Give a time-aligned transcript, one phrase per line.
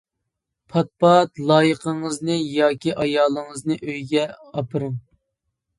[0.73, 4.99] پات-پات لايىقىڭىزنى ياكى ئايالىڭىزنى ئۆيگە ئاپىرىڭ.